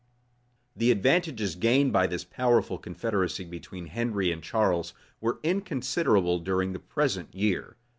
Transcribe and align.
The 0.75 0.89
advantages 0.89 1.53
gained 1.55 1.93
by 1.93 2.07
this 2.07 2.23
powerful 2.23 2.79
confederacy 2.79 3.43
between 3.43 3.85
Henry 3.85 4.31
and 4.31 4.41
Charles, 4.41 4.95
were 5.19 5.39
inconsiderable 5.43 6.39
during 6.39 6.73
the 6.73 6.79
present 6.79 7.35
year. 7.35 7.77